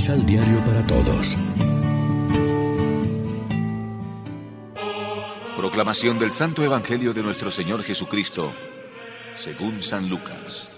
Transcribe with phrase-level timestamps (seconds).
[0.00, 1.36] Misal Diario para Todos.
[5.58, 8.50] Proclamación del Santo Evangelio de nuestro Señor Jesucristo,
[9.34, 10.70] según San Lucas.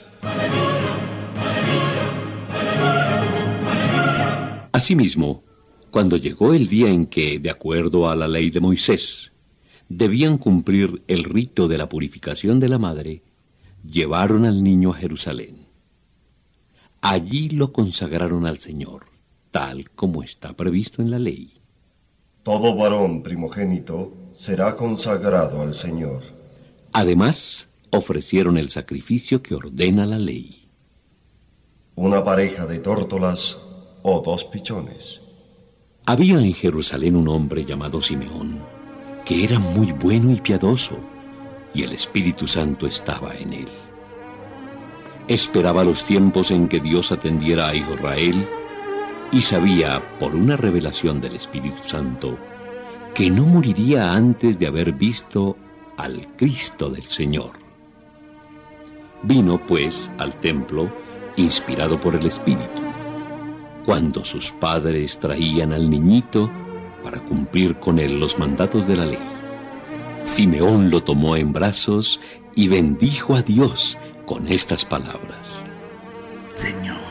[4.73, 5.45] Asimismo,
[5.93, 9.31] cuando llegó el día en que, de acuerdo a la ley de Moisés,
[9.89, 13.23] debían cumplir el rito de la purificación de la madre,
[13.89, 15.69] llevaron al niño a Jerusalén.
[17.01, 19.12] Allí lo consagraron al Señor,
[19.53, 21.61] tal como está previsto en la ley.
[22.43, 26.23] Todo varón primogénito será consagrado al Señor.
[26.93, 30.69] Además, ofrecieron el sacrificio que ordena la ley.
[31.95, 33.61] Una pareja de tórtolas
[34.03, 35.21] o dos pichones.
[36.07, 38.61] Había en Jerusalén un hombre llamado Simeón,
[39.25, 40.99] que era muy bueno y piadoso,
[41.73, 43.69] y el Espíritu Santo estaba en él
[45.29, 48.47] esperaba los tiempos en que Dios atendiera a Israel
[49.33, 52.39] y sabía, por una revelación del Espíritu Santo,
[53.15, 55.57] que no moriría antes de haber visto
[55.97, 57.53] al Cristo del Señor.
[59.23, 60.93] Vino, pues, al templo,
[61.37, 62.83] inspirado por el Espíritu,
[63.87, 66.51] cuando sus padres traían al niñito
[67.03, 69.19] para cumplir con él los mandatos de la ley.
[70.21, 72.21] Simeón lo tomó en brazos
[72.55, 73.97] y bendijo a Dios
[74.27, 75.65] con estas palabras.
[76.55, 77.02] Señor,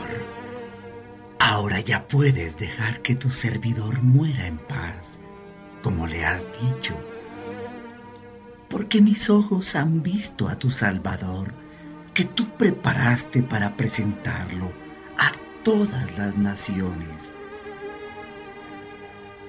[1.52, 5.18] ahora ya puedes dejar que tu servidor muera en paz,
[5.82, 6.94] como le has dicho,
[8.70, 11.52] porque mis ojos han visto a tu Salvador,
[12.14, 14.72] que tú preparaste para presentarlo
[15.18, 17.34] a todas las naciones.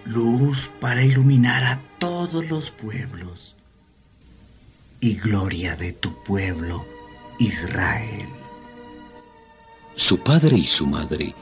[0.03, 3.55] Luz para iluminar a todos los pueblos
[4.99, 6.85] y gloria de tu pueblo
[7.39, 8.27] Israel.
[9.95, 11.33] Su padre y su madre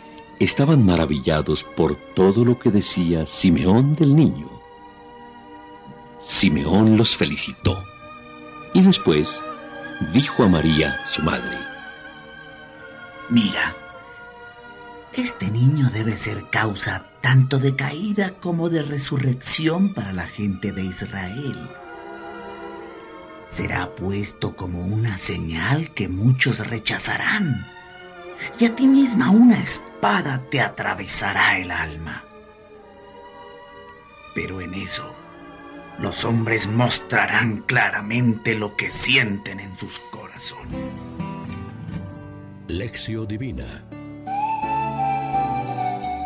[0.44, 4.50] estaban maravillados por todo lo que decía Simeón del niño.
[6.20, 7.84] Simeón los felicitó
[8.74, 9.42] y después
[10.14, 11.58] dijo a María, su madre,
[13.30, 13.76] Mira,
[15.14, 20.84] este niño debe ser causa tanto de caída como de resurrección para la gente de
[20.84, 21.70] Israel
[23.52, 27.68] será puesto como una señal que muchos rechazarán,
[28.60, 32.24] y a ti misma una espada te atravesará el alma.
[34.34, 35.14] Pero en eso,
[36.00, 40.76] los hombres mostrarán claramente lo que sienten en sus corazones.
[42.68, 43.84] Lección Divina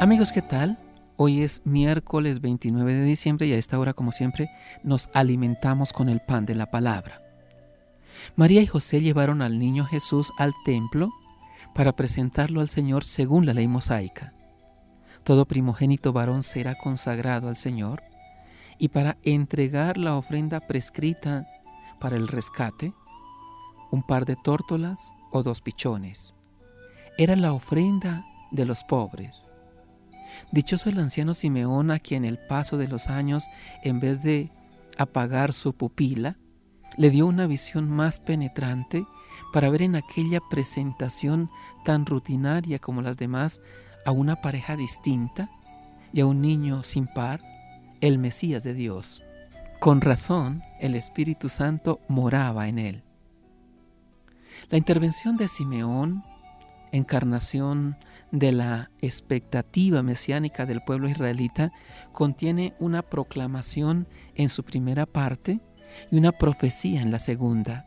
[0.01, 0.77] Amigos, ¿qué tal?
[1.15, 4.49] Hoy es miércoles 29 de diciembre y a esta hora, como siempre,
[4.83, 7.21] nos alimentamos con el pan de la palabra.
[8.35, 11.09] María y José llevaron al niño Jesús al templo
[11.75, 14.33] para presentarlo al Señor según la ley mosaica.
[15.23, 18.01] Todo primogénito varón será consagrado al Señor
[18.79, 21.45] y para entregar la ofrenda prescrita
[21.99, 22.93] para el rescate,
[23.91, 26.33] un par de tórtolas o dos pichones.
[27.17, 29.45] Era la ofrenda de los pobres
[30.51, 33.47] Dichoso el anciano Simeón a quien el paso de los años,
[33.83, 34.51] en vez de
[34.97, 36.37] apagar su pupila,
[36.97, 39.05] le dio una visión más penetrante
[39.53, 41.49] para ver en aquella presentación
[41.83, 43.61] tan rutinaria como las demás
[44.05, 45.49] a una pareja distinta
[46.13, 47.41] y a un niño sin par,
[48.01, 49.23] el Mesías de Dios.
[49.79, 53.03] Con razón, el Espíritu Santo moraba en él.
[54.69, 56.23] La intervención de Simeón,
[56.91, 57.97] encarnación
[58.31, 61.71] de la expectativa mesiánica del pueblo israelita
[62.11, 65.59] contiene una proclamación en su primera parte
[66.11, 67.85] y una profecía en la segunda.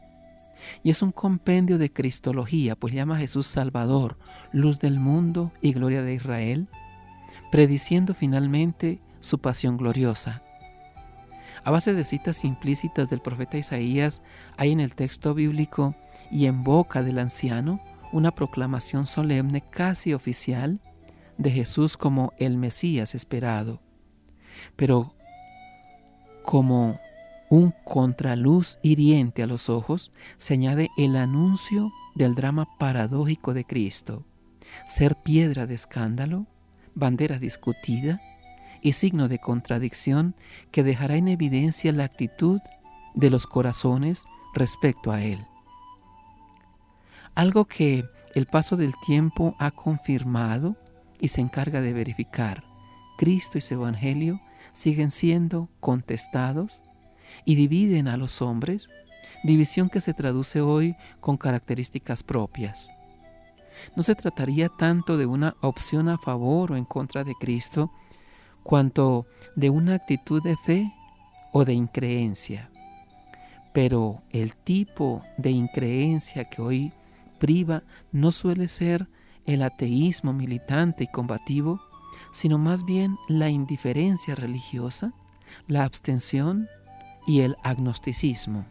[0.82, 4.18] Y es un compendio de cristología, pues llama a Jesús Salvador,
[4.52, 6.68] luz del mundo y gloria de Israel,
[7.50, 10.42] prediciendo finalmente su pasión gloriosa.
[11.64, 14.22] A base de citas implícitas del profeta Isaías,
[14.56, 15.94] hay en el texto bíblico
[16.30, 17.80] y en boca del anciano
[18.12, 20.80] una proclamación solemne casi oficial
[21.36, 23.80] de Jesús como el Mesías esperado,
[24.76, 25.14] pero
[26.42, 26.98] como
[27.50, 34.24] un contraluz hiriente a los ojos se añade el anuncio del drama paradójico de Cristo,
[34.86, 36.46] ser piedra de escándalo,
[36.94, 38.20] bandera discutida
[38.82, 40.34] y signo de contradicción
[40.70, 42.60] que dejará en evidencia la actitud
[43.14, 45.44] de los corazones respecto a Él.
[47.34, 48.04] Algo que
[48.34, 50.76] el paso del tiempo ha confirmado
[51.20, 52.64] y se encarga de verificar.
[53.16, 54.40] Cristo y su Evangelio
[54.72, 56.82] siguen siendo contestados
[57.44, 58.88] y dividen a los hombres,
[59.44, 62.90] división que se traduce hoy con características propias.
[63.96, 67.92] No se trataría tanto de una opción a favor o en contra de Cristo,
[68.62, 69.26] cuanto
[69.56, 70.92] de una actitud de fe
[71.52, 72.70] o de increencia.
[73.72, 76.92] Pero el tipo de increencia que hoy
[77.38, 79.08] priva no suele ser
[79.46, 81.80] el ateísmo militante y combativo,
[82.32, 85.12] sino más bien la indiferencia religiosa,
[85.66, 86.68] la abstención
[87.28, 88.66] y el agnosticismo.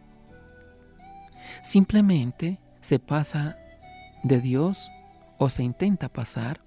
[1.62, 3.56] Simplemente se pasa
[4.24, 4.90] de Dios
[5.38, 6.60] o se intenta pasar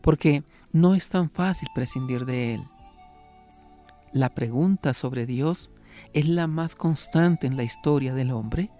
[0.00, 2.62] porque no es tan fácil prescindir de Él.
[4.12, 5.70] La pregunta sobre Dios
[6.14, 8.70] es la más constante en la historia del hombre,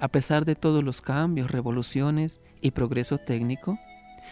[0.00, 3.78] a pesar de todos los cambios, revoluciones y progreso técnico,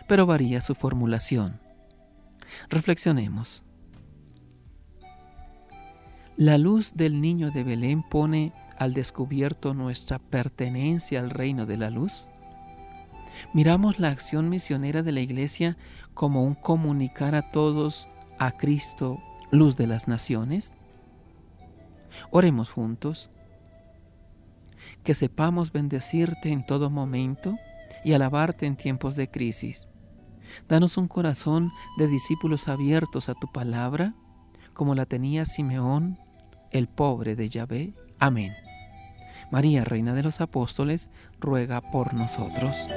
[0.08, 1.60] pero varía su formulación.
[2.68, 3.64] Reflexionemos.
[6.36, 11.90] La luz del niño de Belén pone al descubierto nuestra pertenencia al reino de la
[11.90, 12.26] luz.
[13.52, 15.76] Miramos la acción misionera de la Iglesia
[16.12, 18.08] como un comunicar a todos
[18.40, 19.20] a Cristo,
[19.52, 20.74] luz de las naciones.
[22.32, 23.30] Oremos juntos.
[25.04, 27.56] Que sepamos bendecirte en todo momento
[28.04, 29.88] y alabarte en tiempos de crisis.
[30.68, 34.14] Danos un corazón de discípulos abiertos a tu palabra,
[34.74, 36.18] como la tenía Simeón,
[36.70, 37.94] el pobre de Yahvé.
[38.18, 38.52] Amén.
[39.50, 41.10] María, Reina de los Apóstoles,
[41.40, 42.88] ruega por nosotros.